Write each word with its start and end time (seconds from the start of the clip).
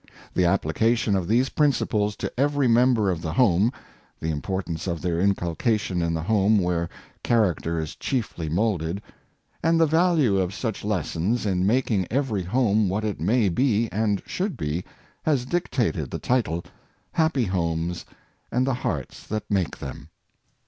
The 0.33 0.45
application 0.45 1.15
of 1.15 1.27
these 1.27 1.49
principles 1.49 2.15
to 2.15 2.33
every 2.35 2.67
member 2.67 3.11
of 3.11 3.21
the 3.21 3.33
home— 3.33 3.71
the 4.19 4.31
importance 4.31 4.87
of 4.87 4.99
their 4.99 5.19
inculcation 5.19 6.01
in 6.01 6.15
the 6.15 6.23
home 6.23 6.57
where 6.57 6.89
character 7.21 7.79
is 7.79 7.95
chiefly 7.97 8.49
molded— 8.49 9.03
and 9.63 9.79
the 9.79 9.85
value 9.85 10.39
of 10.39 10.55
such 10.55 10.83
lessons 10.83 11.45
in 11.45 11.67
making 11.67 12.07
every 12.09 12.41
home 12.41 12.89
what 12.89 13.05
it 13.05 13.19
may 13.21 13.47
be 13.47 13.89
and 13.91 14.23
should 14.25 14.57
be, 14.57 14.83
has 15.21 15.45
dictated 15.45 16.09
the 16.09 16.17
title," 16.17 16.65
Happy 17.21 17.43
Homes, 17.45 18.03
and 18.51 18.65
the 18.65 18.73
Hearts 18.73 19.27
that 19.27 19.51
Make 19.51 19.77
Them." 19.77 20.09